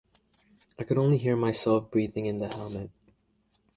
I 0.79 0.83
could 0.83 0.97
only 0.97 1.19
hear 1.19 1.35
myself 1.35 1.91
breathing 1.91 2.25
in 2.25 2.39
the 2.39 2.47
helmet. 2.47 2.89